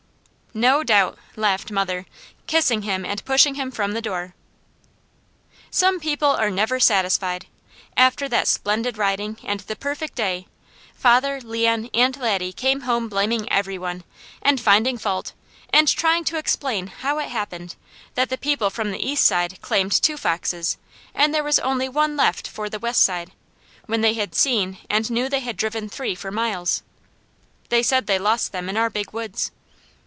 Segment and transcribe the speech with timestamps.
[0.53, 2.05] "No doubt!" laughed mother,
[2.45, 4.35] kissing him and pushing him from the door.
[5.69, 7.45] Some people are never satisfied.
[7.95, 10.47] After that splendid riding and the perfect day,
[10.93, 14.03] father, Leon, and Laddie came home blaming every one,
[14.41, 15.31] and finding fault,
[15.71, 17.77] and trying to explain how it happened,
[18.15, 20.75] that the people from the east side claimed two foxes,
[21.15, 23.31] and there was only one left for the west side,
[23.85, 26.83] when they had seen and knew they had driven three for miles.
[27.69, 29.51] They said they lost them in our Big Woods.